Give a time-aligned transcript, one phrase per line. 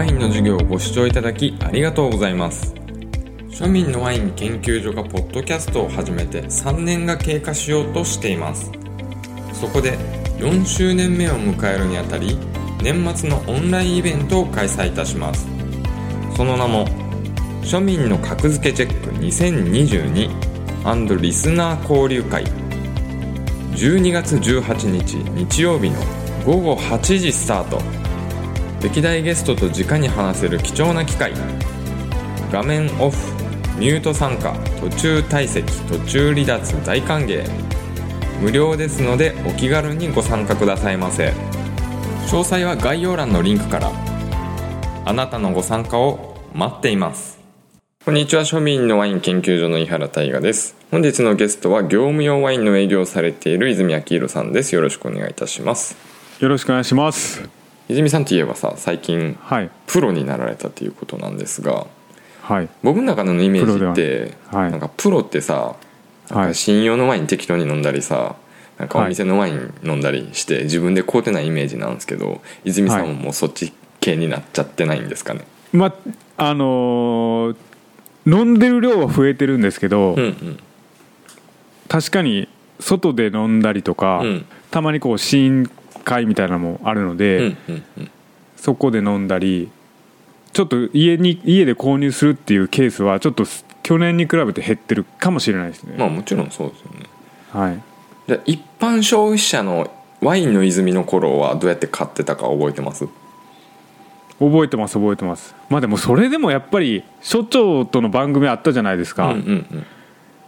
[0.00, 2.74] ワインの授業をご視聴いただきありがとうございます。
[3.50, 8.72] 庶民のワイン研究所がポッドキャストを始めて3年が経過しようとしています。
[9.52, 9.98] そこで
[10.38, 12.38] 4周年目を迎えるにあたり
[12.82, 15.46] 年末のオンラインイベントを開催いたします。
[16.34, 16.86] その名も
[17.60, 22.46] 庶民の格付けチェック2022リスナー交流会。
[23.74, 26.00] 12月18日日曜日の
[26.46, 27.99] 午後8時スタート。
[28.82, 31.32] 歴代ゲストと直に話せる貴重な機会。
[32.50, 33.16] 画面オフ
[33.78, 37.44] ミュート参加途中退席途中離脱大歓迎。
[38.40, 41.34] 無料ですのでお気軽にご参加くださいませ。
[42.26, 43.92] 詳細は概要欄のリンクから。
[45.04, 47.38] あなたのご参加を待っています。
[48.02, 50.74] こんにちは庶民のワイン研究所の井原大我です。
[50.90, 54.74] 本日のゲストは業務用ワインの営業をされている泉明宏さんです。
[54.74, 55.98] よろしくお願いいたします。
[56.40, 57.59] よろしくお願いします。
[57.90, 59.70] 泉さんといえばさ最近はい。
[59.86, 61.86] プロになられたということなんですが
[62.42, 62.68] はい。
[62.82, 64.70] 僕の中のイメージって、プロでははい。
[64.70, 65.76] なんかプロってさ
[66.30, 66.48] なんはい。
[66.48, 68.36] か信用のワイン適当に飲んだりさ
[68.78, 75.94] なんかお店のワイン飲んだりして自分で買うてないイメージなんですけど泉さんももうそっち系になっちゃってないんですかね、ま
[76.38, 77.56] あのー
[78.26, 80.58] 飲んでる量は増えてるんですけど、うんうん。
[81.88, 84.46] 確かに外で飲んだりとか、うん。
[84.70, 85.70] たまにこう試飲
[86.10, 87.54] 会みたいなのもあるので、
[88.56, 89.70] そこで飲んだり
[90.52, 93.44] ちょっと家に家で購入するっていうケースはちょっと
[93.84, 97.06] 去年に比べて減ってるかもしれないですね、まあもちろんそうですよね。
[97.52, 97.80] はい。
[98.26, 103.06] で一般消費者のワインの泉の頃はどうやって買ってたか覚えてます？
[104.40, 105.54] 覚えてます覚えてます。
[105.68, 109.86] まあでもそれでもやっぱり所長との番組あったじゃないですか、うんうんうん。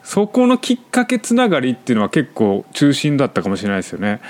[0.02, 4.20] そこのきっかけつながりっていうのは結構中心だったかもしれないですよね。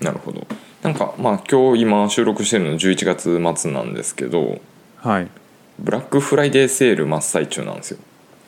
[0.00, 0.46] なるほど
[0.84, 4.60] なんかまあ今日今収録してるの11月末なんですけど
[4.98, 5.28] はい。
[5.78, 7.98] ブラックフライデーセール真っ最中なんですよ。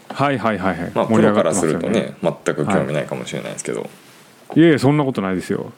[0.09, 0.93] はいはいはいはい。
[0.95, 3.91] まあプロからするとね全く興味ないかもしれないですけど、
[4.55, 4.61] い。
[4.61, 5.73] やいやそんなことないですよ。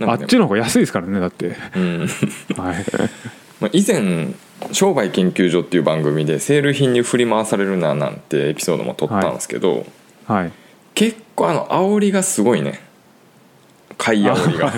[0.00, 1.56] あっちの方が安いですからねだって。
[1.76, 2.08] うん。
[2.56, 2.84] はい。
[3.60, 4.28] まあ以前
[4.72, 9.86] 商売研究所っていう番組でセール品に振り回されるななんてエピソードも撮ったんですけど、
[10.26, 10.52] はい。
[10.94, 12.80] 結構あの煽りがすごいね
[14.02, 14.72] 買い煽りが、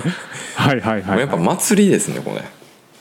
[0.55, 0.79] はい。
[0.79, 2.43] はいはいもうやっぱ祭りですねこれ、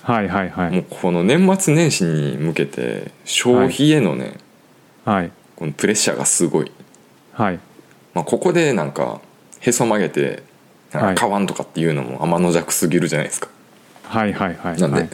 [0.03, 4.39] はいはいはもういこの年末年始に向けて消費へのね、
[5.05, 5.31] はい。
[5.57, 6.73] このプレッシャーがすごい、
[7.33, 7.61] はい。
[8.15, 9.21] まあ、ここでなんか
[9.61, 10.43] へそ曲げて
[10.93, 13.49] なんか買わんとかっていうのも天の弱すぎるじゃないですか、
[14.05, 15.09] はいはいはいなんで、はい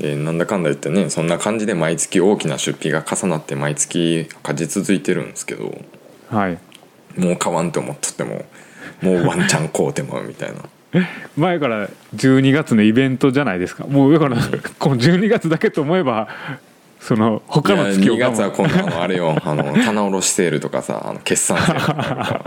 [0.00, 5.74] えーなんだかんだ言ってねそんな感じで毎月大きな出費が重なって毎月赤字続いてるんですけど
[6.30, 6.58] はい。
[7.18, 8.44] もう買わんと思っとっても
[9.02, 10.62] もうワンチャン買うてもみたいな。
[11.36, 13.84] 前から12月のイベントじゃないですか。
[13.86, 14.36] もうだから
[14.78, 16.28] この12月だけと思えば
[17.00, 19.36] その他の月を2月は今度あのあれよ。
[19.44, 22.40] あの棚卸しセールとかさあの決算セール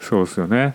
[0.00, 0.74] そうですよね。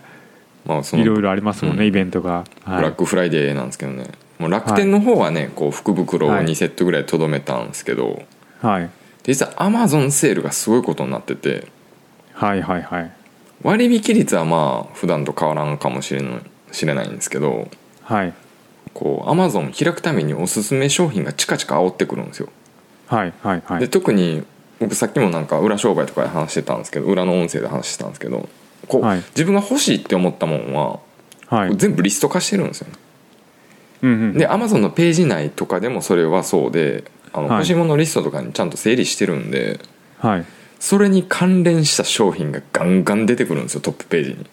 [0.64, 1.88] まあそのいろいろありますもんね、うん。
[1.88, 4.06] イベントが、はい、ブラックフライデーなんですけどね。
[4.38, 6.44] もう楽天の方はねこう福袋をはい。
[6.46, 8.22] 2セットぐらいとどめたんですけど、
[8.60, 8.90] はい、
[9.24, 11.66] 実はアマゾンセールがすごいことになってて。
[12.34, 13.12] はいはいはい
[13.62, 16.40] 割引率はまあ普段と変わらんかもしれない
[16.72, 17.68] 知れないんですけど
[18.02, 18.34] はい。
[18.94, 22.48] こうアマゾン開くためにおすすめ商品がチカチカ煽ってくるんですよ。
[23.06, 23.80] はいはいはい。
[23.80, 24.42] で特に
[24.80, 28.48] 僕さっきもなんか裏商売とかで話してたんですけど裏の音声で話してたんですけど
[28.88, 29.18] こう、はい。
[29.30, 31.00] 自分が欲しいって思ったもんは、
[31.46, 31.76] はい。
[31.76, 32.94] 全部リスト化してるんですよね。
[34.02, 34.34] うんうん。
[34.34, 37.56] でアマゾンのページ内とかでもそれはそうであのはい。
[37.58, 39.78] 欲しいものリストとかにちゃんと整理してるんで
[40.18, 40.44] はい
[40.82, 44.46] それに関連した商品がガンガン出てくるんですよトップページに。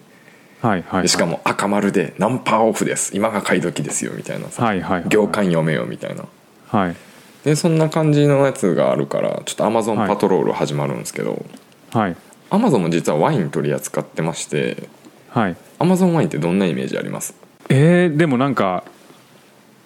[0.62, 3.16] はいはいでしかも赤丸で「何パーオフです。
[3.16, 4.64] 今が買い時ですよ」みたいなさ。
[4.64, 5.10] はいはいはい。
[5.10, 6.26] 行間読めよみたいな。
[6.68, 6.96] はい。
[7.44, 10.08] でそんな感じのやつがあるからちょっとアマゾンはい。
[10.08, 11.44] パトロール始まるんですけど、
[11.94, 12.16] はい。
[12.52, 14.88] アマゾンも実はワイン取り扱ってまして
[15.30, 15.56] はい。
[15.80, 17.34] アマゾンワインってどんなイメージあります？
[17.70, 18.84] えー、でもなんか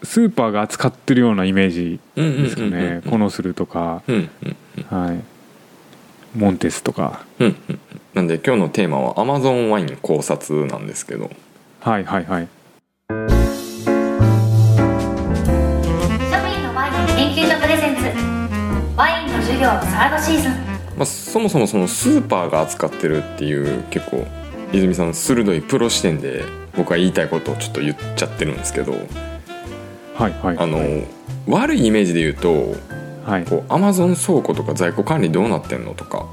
[0.04, 4.01] スーパーが扱ってるようなイメージうんうんですかねコノスルとか。
[4.10, 4.56] うんうん。
[4.89, 5.24] はい
[6.35, 7.25] モンテスとか。
[7.39, 7.80] うんうんうん。
[8.13, 11.31] なんで今日のテーマはアマゾンワイン考察なんですけど。
[11.80, 12.47] はいはいはい。
[13.09, 13.27] 庶
[16.45, 18.01] 民のワイン研究所プレゼンツ。
[18.95, 20.51] ワインの授業サードシーズン。
[20.95, 24.27] まあ、そもそもそのスーパーが扱ってるっていう結構
[24.71, 26.44] 泉さんの鋭いプロ視点で
[26.77, 28.94] 僕は言いたいことをちょっと言っちゃってるんですけど。
[30.15, 30.57] はいはい。
[30.57, 30.79] あの
[31.47, 32.75] 悪いイメージで言うと
[33.25, 33.46] はい。
[33.46, 36.25] こうアマゾン倉庫とか在庫管理どうなってんのとか。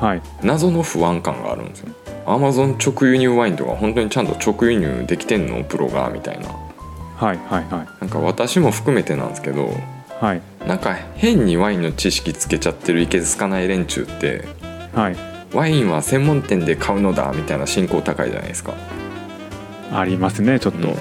[0.00, 0.22] はい。
[0.42, 1.88] 謎の不安感があるんですよ。
[2.26, 6.48] アマゾン直輸入ワインとか本当にちゃんと直輸入できてんのプロがみたいな。
[6.48, 7.88] はいはいはい。
[8.00, 9.70] なんか私も含めてなんですけど
[10.20, 10.42] はい。
[10.66, 14.44] なんか変にワインの知識つけちゃってるいけつかない連中って
[14.94, 15.16] はい。
[15.54, 18.74] ワインは専門店で買うのだみたいな信仰高いじゃないですか、
[19.90, 20.94] ありますねちょっと、うん。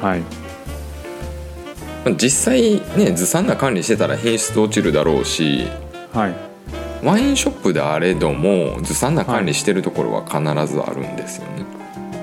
[0.00, 0.22] はい
[2.16, 5.66] 実際ねずさんな管理してたら品質落ちるだろうし
[6.12, 6.34] はい。
[7.04, 10.38] ワインショップであれどもずさんな管理してるところは必
[10.72, 11.64] ずあるんですよね、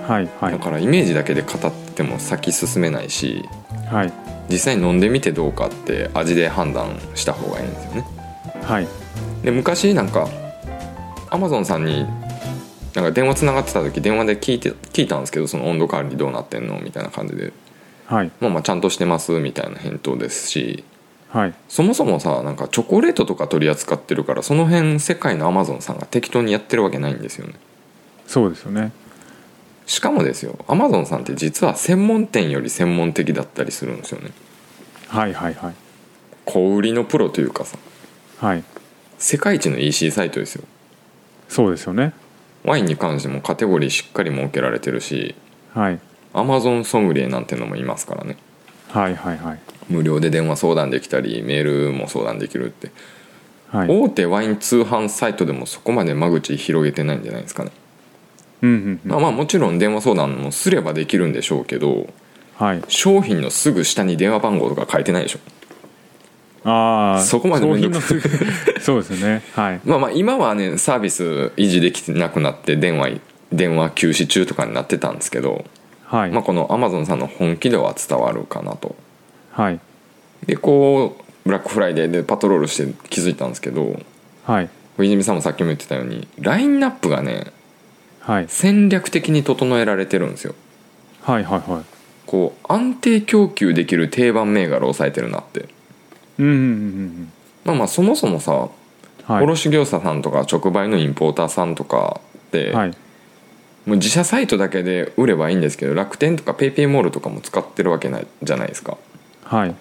[0.07, 0.51] はいはい。
[0.51, 3.43] だからイメージだけで語っても先進めないし
[3.89, 4.13] はい。
[4.49, 8.05] 実際に飲んでみてどうかって味で判断した方がいいんですよね。
[8.63, 8.87] はい。
[9.43, 10.27] で昔なんか
[11.29, 12.05] アマゾンさんに
[12.95, 17.53] なんか電話つながってた時電話で聞いて聞いたんですけどその温度管理どうなってんのみたいな感じで
[18.07, 18.31] はい。
[18.39, 20.83] まあまあちゃんとしてますみたいな返答ですし。
[21.29, 21.53] はい。
[21.67, 27.53] そもそもさなんかチョコレートとか取り扱ってるからその辺世界のアマゾンさんが適当にやってるわけないんですよね。
[28.25, 28.93] そうですよね。
[29.85, 34.31] しかもですよアマゾンさんって実は専門店より専門的だったりするんですよね。
[35.09, 35.73] はいはいはい。
[36.45, 37.77] 小売りのプロというかさ。
[38.39, 38.63] はい。
[39.17, 40.63] 世界一の EC サイトですよ。
[41.49, 42.13] そうですよね。
[42.63, 45.35] ワインに関してもカテゴリーしっかり設けられてるし。
[45.73, 45.99] はい
[46.37, 48.37] アマゾンソムリエなんてのもいますからね。
[48.89, 49.59] はいはいはい。
[49.89, 52.91] 無料で電話相談できたりメールも相談できるって、
[53.69, 53.87] はい。
[53.89, 57.71] 大手ワイン通販サイトでもそこまで間口広げてないんじゃないですかね、
[58.61, 59.11] うんうんうん。
[59.11, 62.07] まあまあもちろん電話相談もすればできるんでしょうけど
[62.55, 62.81] はい。
[62.87, 65.39] 商品のすぐ下に電話番号とか書いてないでしょ。
[66.63, 68.19] ああそこまでめんどくさい。
[68.81, 69.41] そうですよね。
[69.53, 69.79] はい。
[69.85, 73.19] まあまあ今はねサービス維持できてなくなって電話
[73.51, 75.65] 電話休止中とかになってたんですけど、
[76.07, 76.31] はい。
[76.31, 78.95] まあ、このアマゾンさんの本気度は伝わるかなと。
[79.51, 79.79] はい。
[80.45, 83.99] でこうブラックフライデーでパトロールして気づいたんですけど
[84.45, 84.69] はい。
[84.99, 87.51] 泉さんもさっきも言ってたようにラインナップがね
[88.21, 88.45] はい。
[88.47, 90.55] 戦略的に整えられてるんですよ。
[91.23, 91.83] はいはいはい。
[92.25, 95.67] こう安定供給できる定番銘柄を抑えてるなって。
[96.39, 97.31] うんうんうんうん
[97.65, 99.43] まあまあそもそもさ、はい。
[99.43, 102.93] 卸業者さんとか直売のインポーターさんとかって、はい
[103.87, 108.97] もう自社サイトだけで売ればいいんですけど楽天とか PayPay モールとかも使ってるわけないじゃないですか。
[109.45, 109.73] はい。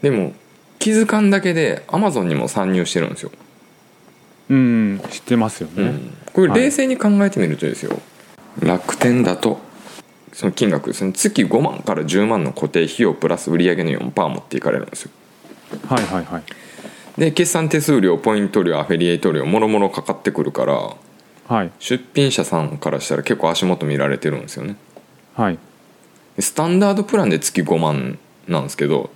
[0.00, 0.32] でも
[0.78, 3.32] 気づかんだけで Amazon にも参入してるんですよ、
[4.48, 4.60] うんう
[4.94, 6.14] ん知ってますよね、うん。
[6.32, 8.00] これ冷静に考えてみるとですよ、
[8.60, 9.58] 楽天だと
[10.32, 15.10] その金額ですね月5万から10万の固定費用プラス売上の4%持っていかれるんですよ。
[15.88, 16.42] はいはいはい。
[17.18, 20.94] で決算手数料ポイント料アフィリエイト料もろもろかかってくるから
[21.48, 21.72] はい。
[21.78, 24.76] 出品者さんからしたら結構足元見られてるんですよね。
[25.34, 25.58] はい。
[26.36, 29.10] でスタンダードプランで月5万なんですけど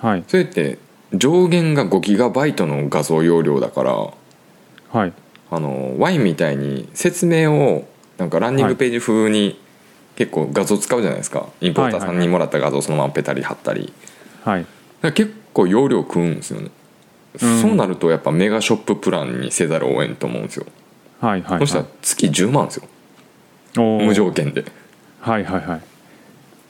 [0.00, 0.24] はい。
[0.28, 0.78] それって
[1.14, 3.94] 上限が5ギガバイトの画像容量だから
[4.90, 5.12] はい。
[5.50, 7.88] あのワインみたいに説明を
[8.18, 9.58] なんかランニングページ風に
[10.16, 11.48] 結構画像使うじゃないですか。
[11.60, 13.92] インポーターさんにもらった画像そのままペタリ貼ったり。
[14.44, 14.66] はい。
[15.12, 16.70] 結構容量食うんですよね、
[17.40, 17.62] うん。
[17.62, 20.66] そうなるとやっぱメガショッププランにせざるを得んと思うんですよ、
[21.20, 22.88] はいはいそしたら月10万ですよ。
[23.76, 24.64] 無条件で。
[25.20, 25.80] はいはいはい。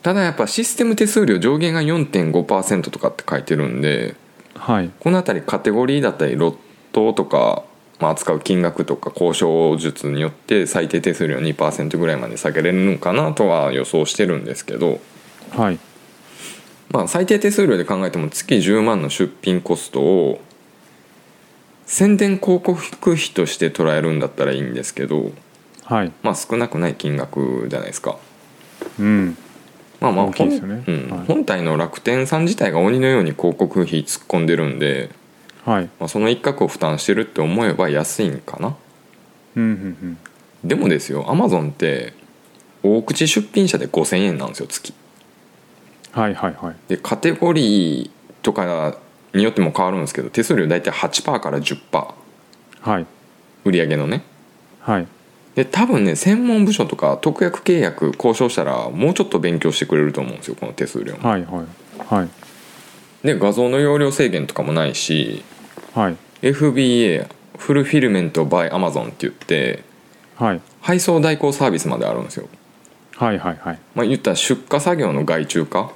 [0.02, 4.14] ただやっぱシステム手数料上限が4.5%とかって書いてるんで
[4.54, 4.90] はい。
[5.00, 6.56] この辺りカテゴリーだったりロッ
[6.92, 7.64] トとか、
[8.00, 15.00] まあ、扱う金額とか交渉術によって最低手数料2%ぐらいまで下げれるのかなとは予想してるんですけど、
[15.50, 15.78] はい。
[16.90, 20.40] まあ、最低手数料で考えても月10万の出品コストを
[21.88, 22.72] 宣伝広告
[23.12, 25.32] 費として捉えるんだったらいいんですけど、
[25.84, 26.12] はい。
[26.22, 28.18] まあ、少なくない金額じゃないですか。
[29.00, 29.36] うん。
[29.98, 30.32] まあまあね。
[30.36, 31.10] 本うん。
[31.10, 31.26] はい。
[31.26, 35.08] 本体の楽天さん自体が鬼のように広告費突っ込んでるんで、
[35.64, 35.88] はい。
[35.98, 38.76] まあ、その一角を負担してるって思えば安いんかな。
[39.56, 40.68] うんうんうん。
[40.68, 42.12] でもですよアマゾンって
[42.82, 44.92] 大口出品者で5000円なんですよ月。
[46.12, 46.76] はいはいはい。
[46.88, 48.10] でカテゴリー
[48.42, 48.98] とか
[49.34, 52.14] によっても変わるんですけど手数料大体8%から10%
[52.80, 53.06] はい。
[53.64, 54.22] 売り上げのね。
[54.80, 55.06] はい。
[55.54, 61.28] で多分ね専門部署とか特約契約交渉したらもうちょっと勉強してくれると思うんですよこの手数料も。
[61.28, 62.28] はいはいはい。
[63.24, 65.42] で画像の容量制限とかもないし
[65.94, 66.16] はい。
[66.42, 69.82] FBA フルフィルメント by Amazon って言って
[70.36, 70.60] はい。
[70.80, 72.48] 配送代行サービスまであるんですよ。
[73.16, 73.78] はいはいはい。
[73.96, 75.90] まあ言ったら出荷作業の外注化。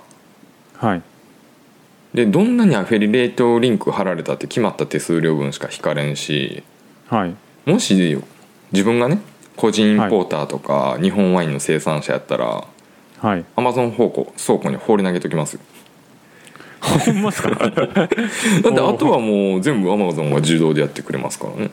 [0.74, 1.02] はい
[2.14, 6.62] でどんなにアフィリエイトリンク貼られたって決まった手数料分しか引かれんし
[7.09, 7.35] はい。
[7.64, 8.19] もし
[8.73, 9.19] 自分がね
[9.57, 12.64] 個人インポーターとか日本ワインの生産者やったら、
[13.21, 13.45] はい。
[13.57, 15.54] アマゾン倉庫倉庫に放り投げときます。
[15.54, 15.61] よ
[16.83, 17.50] ほんまっすか？
[17.54, 18.07] だって
[18.66, 21.71] あとはもう全部アマゾンが自動でやってくれますからね。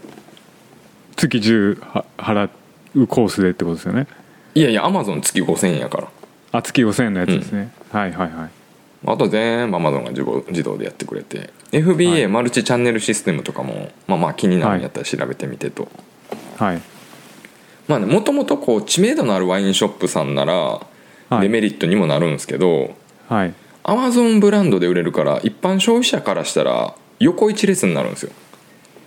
[1.16, 2.50] 月10は払
[2.96, 4.08] うコースでってことですよね？
[4.56, 6.08] いやいやアマゾン月5000円やから。
[6.52, 8.50] あ月5000円のやつですね、はいはいはい
[9.06, 12.28] あと全部 Amazon が自動自動でやってくれて FBA、はい。
[12.28, 15.88] マルチチャンネルシステムとかもまあまあ気になるんやったら調べてみてと、
[16.58, 16.82] はい。
[17.88, 20.54] まあねもともとこう知名度のあるワインショップさんなら
[21.30, 21.42] はい。
[21.42, 22.96] デメリットにもなるんですけど、
[23.28, 23.54] はい。
[23.84, 28.32] アマゾンブランドで売れるから一般消費者からしたら横一列になるんですよ。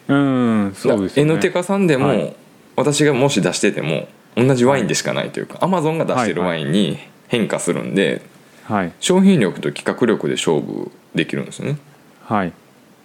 [0.09, 1.33] うんそうですよね。
[1.33, 2.37] N テカさんでも、はい。
[2.77, 8.23] 私がもし出してても同じワインでしかないというかアマゾンが出してるワインに変化するんで、
[8.65, 8.93] はい。
[9.01, 11.79] 商品力と企画力で勝負できるんですよね。
[12.25, 12.53] はい。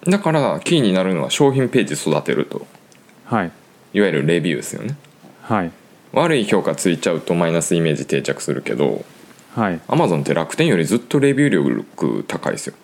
[0.06, 2.66] だからキーになるのは商品ページ育てると。
[3.26, 3.52] はい。
[3.94, 4.96] いわゆるレビューですよね。
[5.42, 5.72] はい。
[6.14, 9.04] 悪い評価ついちゃうとマイナスイメージ定着するけど
[9.56, 9.82] はい。
[9.88, 12.76] アマゾンって楽天よりずっとレビュー力高いですよ。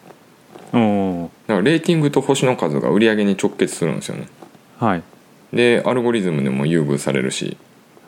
[0.73, 4.27] おおだからレーティングと星の数が売り上げに直結するんですよね。
[4.79, 5.03] はい。
[5.53, 7.57] でアルゴリズムでも優遇されるし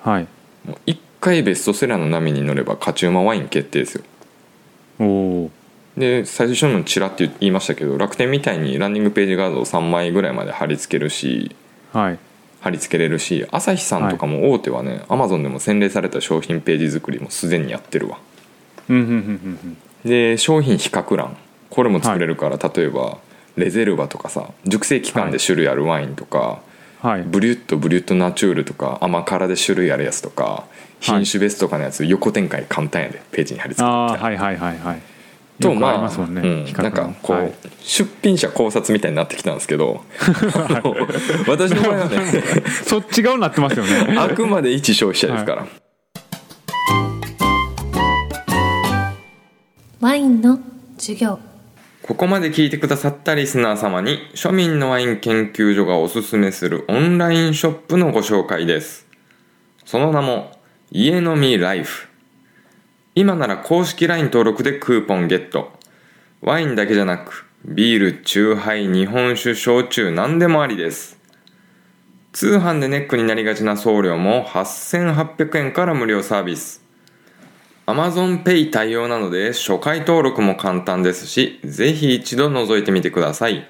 [0.02, 0.28] はい。
[0.66, 4.04] もう1回ベストセラーの波に乗れば勝ち馬ワイン決定ですよ
[5.98, 11.56] で最初のチラって言いましたけど楽天みたいにランニングページ画像3枚ぐらいまで貼り付けるし
[11.94, 12.20] はい。
[12.62, 18.18] 貼り付けれるし朝日さんとかも大手はね、アマゾンでも洗練された商品ページ作りもすでにやってるわ。
[18.90, 19.18] うんうんうんう
[19.68, 21.36] んで商品比較欄
[21.70, 23.18] これも作れるから、例えば
[23.56, 26.75] レゼルバとかさ熟成期間で種類あるワインとか、うん
[27.06, 27.22] はい。
[27.24, 30.66] ブリュットブリュットナチュールとか甘辛で種類あるやつとか
[31.00, 33.92] 品種別とかのやつ横展開簡単やでページに貼り付けて。
[33.92, 35.02] ああはいはいはいはい。
[35.62, 36.84] とまあよくありますもんね、うん。
[36.84, 37.54] なんかこう、はい。
[37.82, 40.04] 出品者考察みたいになってきたんですけど
[41.48, 42.18] 私の場合はね
[42.84, 44.16] そっち側になってますよね。
[44.20, 45.68] あくまで一消費者ですから、
[50.02, 50.60] ワインの
[50.98, 51.40] 授業
[52.08, 59.08] ここまで聞いてくださったリスナー様に庶民のワイン研究所がおすすめするオンラインショップのご紹介です。
[59.86, 60.52] その名も
[60.92, 62.08] 家飲みライフ。
[63.16, 65.72] 今なら公式 LINE 登録でクーポンゲット。
[66.42, 71.18] ワインだけじゃなくビール、チューハイ、日本酒、焼酎何でもありです。
[72.34, 76.85] 通販でネックになりがちな送料も8800円から無料サービス。
[77.88, 83.68] AmazonPay 対応なので初回登録も簡単ですし、ぜひ一度覗いてみてください。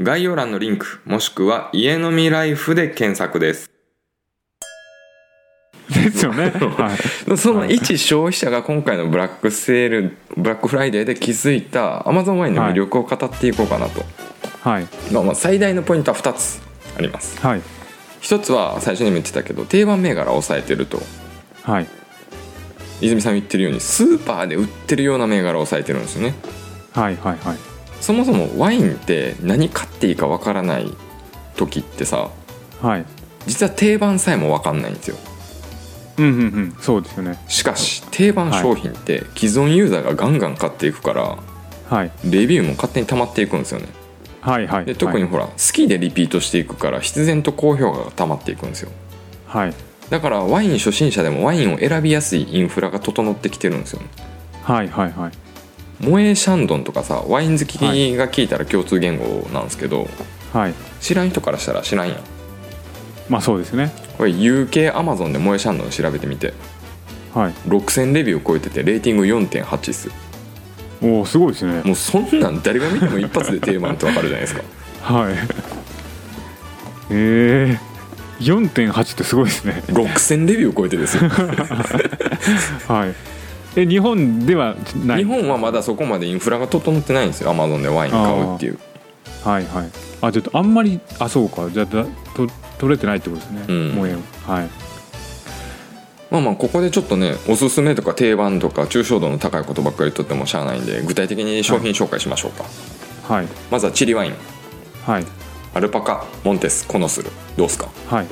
[0.00, 3.70] 概要欄のリンク、もしくは家飲みライフで検索です。
[5.88, 6.92] ですよね は
[7.32, 14.04] いその一消費者が今回のブラックセール、ブラックフライデーで気づいた Amazon ワインの魅力を語っていこうかなと。
[14.62, 16.60] はいまあまあ最大のポイントは2つ
[16.98, 17.38] あります。
[17.40, 17.62] はい
[18.20, 21.02] 1つは最初にも言ってたけど、定番銘柄を抑えてると。
[21.62, 21.86] はい
[23.00, 26.34] 泉さん言ってるようにスーパーで売ってるような銘柄を抑えてるんですよね。
[26.92, 27.58] はいはいはい。
[28.00, 30.92] そもそもワインって何買っていいかわからない
[31.56, 32.30] 時ってさ
[32.80, 33.06] はい。
[33.46, 35.16] 実は定番さえも分かんないんですよ。
[36.18, 36.76] うんうんうん。
[36.80, 37.38] そうですよね。
[37.48, 41.38] しかし定番商品って既存ユーザーがガンガン買っていくから
[41.88, 42.10] はい。
[42.24, 43.86] レビューも勝手に溜まっていくんですよね。
[44.40, 44.84] はいはい。
[44.84, 48.90] で特にはいほら好きでリピートしていくから必然と高評価が溜まっていくんですよ。
[49.46, 49.74] はい
[50.10, 54.08] だからワイン初心者でもワインを選びやすいインフラが整ってきてるんですよね。
[54.62, 55.32] はいはいはい。
[56.00, 57.78] モエシャンドンとかさワイン好き
[58.16, 60.08] が聞いたら共通言語なんですけど、
[60.52, 60.74] はい。
[61.00, 62.18] 知らん人からしたら知らんやん。
[63.28, 63.92] まあそうですね。
[64.18, 66.52] これ UK アマゾンでモエシャンドン調べてみて。
[67.34, 67.52] はい。
[67.66, 70.10] 6000レビュー超えててレーティング4.8っす。
[71.02, 71.82] おおすごいですね。
[71.82, 74.62] もうそんなん誰が見ても一発で定番ってわかるじゃないですか。
[75.14, 75.34] はい。
[77.10, 77.78] ええー、
[78.40, 79.82] 4.8ってすごいですね。
[79.88, 81.28] 6000レビュー超えてですよ。
[82.88, 83.14] はい。
[83.76, 85.18] え日本ではない？
[85.18, 87.50] 日本はまだそこまでインフラが整ってないんですよ。
[87.50, 88.78] アマゾンでワイン買うっていう。
[89.44, 89.90] はいはい。
[90.20, 91.68] あちょっとあんまりあそうか。
[91.70, 92.48] じゃあだと
[92.78, 93.88] 取れてないってことですね、うん。
[93.90, 94.50] もうええ。
[94.50, 94.68] はい。
[96.30, 102.64] まあまあここでちょっとねおすすめとか定番とか抽象度の高いことばっかりとってもしゃあないんで具体的に商品紹介しましょうか、
[103.34, 103.46] はい。
[103.70, 104.34] まずはチリワイン。
[105.06, 105.24] はい
[105.74, 107.88] アルパカモンテスコノスルどうすか？
[108.08, 108.26] はい。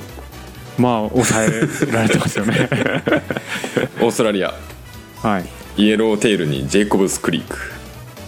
[0.79, 1.49] まあ抑え
[1.93, 2.69] られてますよね。
[4.01, 4.55] オーストラリア。
[5.23, 5.45] はい。
[5.77, 7.59] イエローテールにジェイコブスクリーク。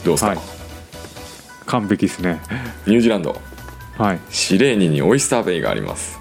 [0.04, 0.38] どうすか、はい。
[1.66, 2.40] 完璧ですね。
[2.87, 3.40] ニュージーランド。
[3.99, 4.21] はい。
[4.30, 6.18] シレーニにオイスターベイがあります、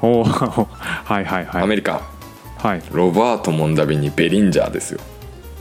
[0.00, 1.62] おお はいはいはい。
[1.62, 2.00] アメリカ。
[2.58, 2.82] はい。
[2.92, 5.00] ロバート・モンダビにベリンジャーですよ。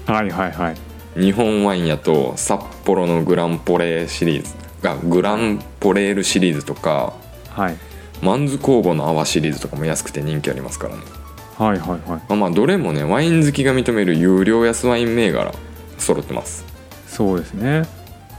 [0.05, 0.75] はいはいはい。
[1.19, 7.13] 日本ワインやと札幌のグランポレーシリーズがグランポレールシリーズとか
[7.49, 7.77] はい。
[8.21, 11.01] マンズ工房の泡シリーズとかも安くて人気ありますからね。
[11.57, 11.99] はいはいはい。
[12.09, 15.51] まあまあどれもねワイン好きが認める有料安ワイン銘柄
[15.97, 16.63] 揃ってます。
[17.07, 17.83] そうですね。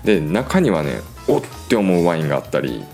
[0.04, 2.84] で中にはねおって思うワインがあったり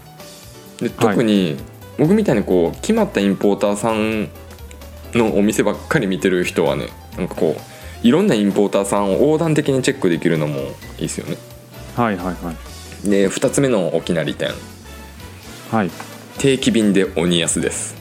[0.79, 1.57] で特に
[1.99, 4.29] 僕みたいにこう決まったインポーターさん
[5.13, 10.63] のお店ばっかり見てる人はねなんかこういろんなインポーターさんを横断的にチェックできるのもい
[10.99, 11.37] いですよね。
[11.97, 12.57] はいはいはい
[13.05, 14.51] で2つ目の大きな利点
[15.71, 15.91] はい。
[16.39, 17.95] 定期便で鬼安です。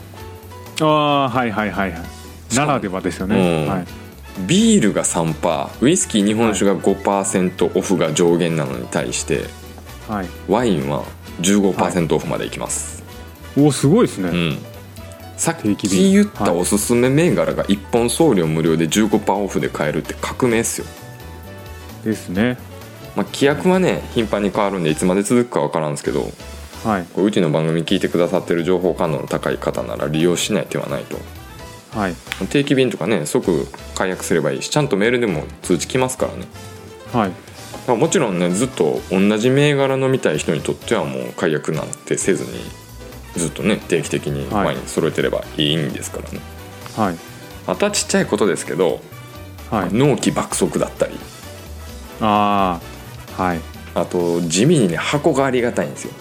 [0.80, 2.56] ああはいはいはいはい。
[2.56, 3.70] ならではですよね、うん。
[3.70, 3.86] はい。
[4.46, 9.44] ビールが3%ウイスキー日本酒が5%オフが上限なのに対して
[10.08, 10.28] はい。
[10.48, 11.04] ワインは
[11.40, 13.02] 15%オフまでいきます、
[13.56, 14.58] おすごいですね、うん。
[15.36, 20.86] さっき便言ったおすすめ銘柄が1本送料無料で15%オフで買えるって革命っすよ。
[22.04, 22.58] ですね
[23.20, 26.30] まあ、規約はね頻繁に変わるんでいつまで続くか分からんですけど
[26.84, 27.04] はい。
[27.12, 31.18] こううちの番組聞いてくださってる情報感度の高い方なら利用しない手はないと。
[31.98, 32.14] はい。
[32.48, 36.46] 定期便とかね即解約すればいいしちゃんとメールでも通知来ますからね。
[37.12, 37.30] はい。
[37.86, 42.58] まあもちろんねずっと同じ銘柄飲みたい人にとってはもう解約なんてせずに
[43.36, 44.64] ずっとね定期的にはい。
[44.68, 46.40] ワイン揃えてればいいんですからね、
[46.96, 47.18] はい。
[47.66, 49.00] またちっちゃいことですけど
[49.70, 49.92] はい。
[49.92, 51.12] 納期爆速だったり。
[52.22, 52.89] ああ
[53.40, 53.60] はい。
[53.94, 56.12] あと地味にね箱がありがたいんですよ。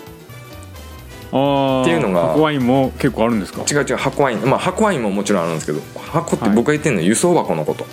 [1.31, 3.61] ああっていうのが白ワインも結構あるんですか？
[3.69, 4.41] 違う違う箱ワイン。
[4.41, 7.85] まあ箱ワインももちろんあるんですけど箱って僕が言ってるのは輸送箱のこと、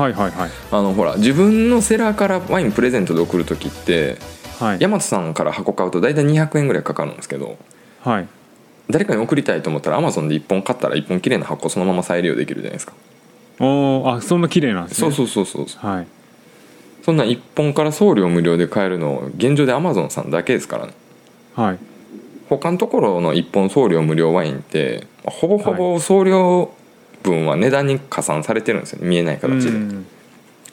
[0.00, 0.50] はいはいはい。
[0.70, 4.18] あのほら自分のセラーからワインプレゼントで送る時って
[4.60, 4.78] はい。
[4.78, 7.56] 大和さんから箱買うと大体200円ぐらいかかるんですけど
[8.02, 8.28] はい。
[8.90, 12.92] 誰かに送りたいと思ったらアマゾンで1本買ったら1本綺麗な箱そのまま再利用できるじゃないですか。
[13.58, 15.10] おーあそんな綺麗なんですね。
[15.10, 15.86] そうそうそうそう。
[15.86, 16.06] はい
[17.02, 20.92] そんな1本から送料無料で買えるの現状でアマゾンさんだけですからね。
[21.54, 21.78] はい。
[22.48, 26.72] 他のところの1本送料無料ワインってほぼほぼ送料
[27.22, 29.08] 分は値段に加算されてるんですよね。
[29.08, 29.70] 見えない形で。
[29.70, 30.06] うん。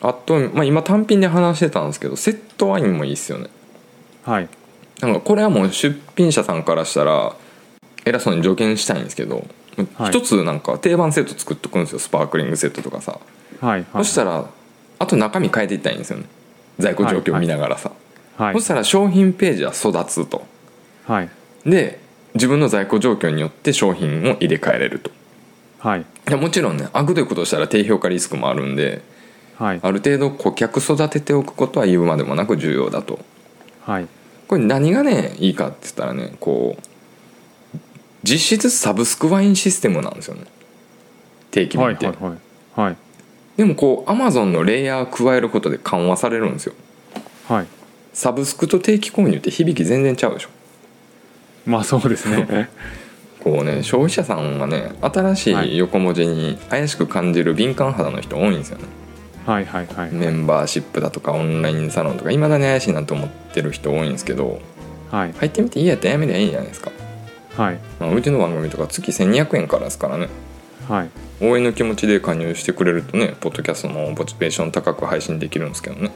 [0.01, 3.47] あと、まあ、今単品で話してたんですけどセットワインもいいっすよね。
[4.23, 4.49] はい。
[5.01, 7.35] なんかこれはもう出品者さんからしたら
[8.05, 9.45] 偉そうに条件したいんですけど
[9.95, 10.09] はい。
[10.09, 11.99] 一つなんか定番セット作っとくんですよ。
[11.99, 13.19] スパークリングセットとかさ、
[13.61, 13.85] はい。
[13.91, 14.03] はい。
[14.03, 14.45] そしたら
[14.99, 16.25] あと中身変えていったらいいんですよね。
[16.77, 17.91] 在庫状況を見ながらさ、
[18.37, 18.53] はい。
[18.53, 20.45] そしたら商品ページは育つと。
[21.05, 21.29] はい。
[21.65, 21.99] で
[22.35, 25.11] 自分の在庫状況によって商品を入れ替えれると。
[25.79, 26.01] はい。
[26.01, 29.01] いやもちろんね悪どいことをしたら低評価リスクもあるんで
[29.57, 29.79] はい。
[29.81, 33.19] ある程度顧客育てておくことは言うまでもなく重要だと。
[33.81, 34.07] はい。
[34.47, 37.77] これ何がねいいかって言ったらねこう
[38.23, 40.43] 実質サブスクワインシステムなんですよね。
[41.51, 42.85] 定期便って、はいはいはい。
[42.85, 42.97] はい
[43.59, 46.73] でもこうアマゾンのレイヤー加えることで緩和されるんですよ。
[47.49, 47.67] はい。
[48.13, 50.49] サブスクと定期購入って響き全然ちゃうでしょ。
[51.65, 52.69] まあそうですね。
[53.43, 58.85] こうね消費者さんはね新しい横文字に怪しく感じる敏感肌の人多いんですよね。
[59.45, 64.61] はいはいはいメンバーシップだとかオンラインサロンとかいまだに怪しいなと思ってる人多いんですけど
[65.11, 65.33] はい。
[65.37, 66.91] 入ってみていいやったらやめりゃいいじゃないですか、
[67.57, 67.79] はい。
[67.99, 70.29] まあ、うちの番組とか月1200円からですからね
[70.89, 71.09] はい。
[71.41, 76.11] 応援の気持ちで加入してくれるとねポッドキャストのモチベーション高く配信できるんですけどね。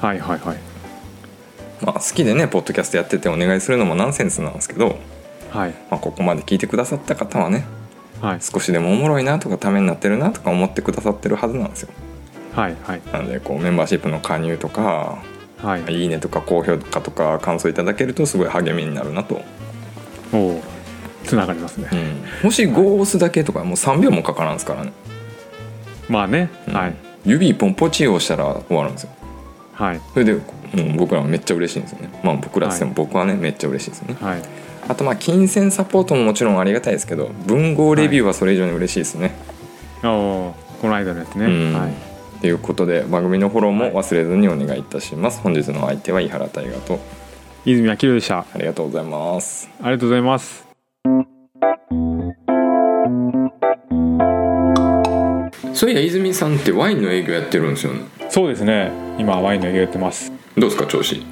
[0.00, 0.58] はいはいはい。
[1.82, 4.98] まあ好きでねポッドキャストやっててお願いするのもナンセンスなんですけど、
[5.50, 5.74] はい。
[5.90, 7.66] まあ、ここまで聞いてくださった方はね
[8.20, 8.40] はい。
[8.42, 11.88] 少しでもおもろいなとかためになってるなとか思ってくださってるはずなんですよ。
[12.54, 13.02] はいはい。
[13.12, 15.22] なのでこうメンバーシップの加入とか
[15.62, 16.02] はい。
[16.02, 19.40] いいねとか高評価とか感想いただけるとすごい励みになるなと、
[21.24, 21.88] つながりますね。
[21.92, 24.92] うん、もし5を押すだけとかもう3秒もかからんですからね、
[26.08, 26.50] まあね。
[26.68, 26.74] うん。
[26.74, 26.94] はい。
[27.24, 29.10] 指一本ポチ押したら終わるんですよ。
[29.72, 30.00] はい。
[30.12, 30.42] それでもう
[30.96, 32.20] 僕らはめっちゃ嬉しいんですよね。
[32.22, 32.96] まあ僕らっつってもはい。
[32.96, 34.16] 僕はねめっちゃ嬉しいですよね。
[34.20, 34.42] はい。
[34.86, 39.34] あとまあ金銭サポートももちろんありがたいですけど文豪レビューはそれ以上に嬉しいですね、
[40.02, 41.46] おおこの間のやつね。
[41.46, 41.72] うん。
[41.72, 41.92] はい。
[42.40, 47.00] ということで番組のフォローも忘れずにお願いいたします、本日の相手は井原大河と
[47.64, 48.40] 泉明宏でした。
[48.40, 49.70] ありがとうございます。
[49.80, 50.63] ありがとうございます
[55.74, 58.00] そういや泉さんってワインの営業やってるんですよね。
[58.30, 58.90] そうですね。
[59.18, 60.32] 今ワインの営業やってます。
[60.56, 61.22] どうですか調子？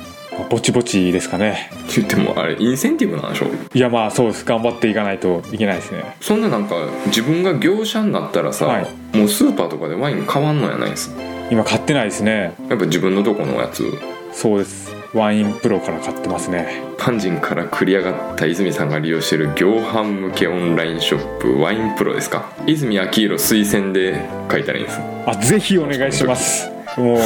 [0.50, 1.70] ぼちぼちですかね。
[1.94, 4.44] 言ってもあれインセンティブなんでしょいやまあそうです。
[4.44, 6.16] 頑張っていかないといけないですね。
[6.20, 6.74] そんななんか
[7.06, 8.88] 自分が業者になったらさ、はい。
[9.16, 11.10] もうスーパーとかでワイン買わんのやないんす？
[11.50, 12.54] 今買ってないですね。
[12.68, 13.84] やっぱ自分のとこのやつ？
[14.32, 16.82] そうですワインプロから買ってますね。
[16.98, 22.52] パンジンから繰り上がった泉さんが利用している業販向けオンラインショップワインプロですか？
[22.66, 25.00] 泉明宏推薦で書いたらいいんです。
[25.26, 26.70] あぜひお願いします。
[26.96, 27.18] もう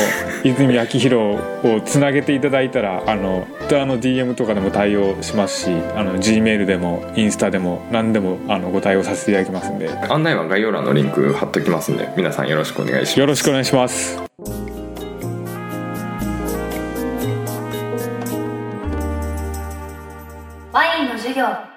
[0.45, 9.91] 泉明宏をつなげていただいたらあの Twitter の DM とかでも対応しますしあの G メールでもインスタでも何でもあのご対応させていただきますんで。
[10.09, 13.21] 案内は概要欄のリンク貼っときますんで皆さんよろしくお願いします。
[13.21, 14.23] よろしくお願いします
[21.37, 21.76] yo.